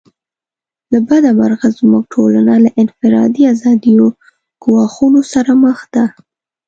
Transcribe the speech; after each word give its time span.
له 0.91 0.99
بده 1.07 1.29
مرغه 1.39 1.67
زموږ 1.77 2.03
ټولنه 2.13 2.53
له 2.63 2.69
انفرادي 2.81 3.43
آزادیو 3.53 4.05
ګواښونو 4.63 5.21
سره 5.33 5.51
مخ 5.63 5.79
ده. 5.93 6.05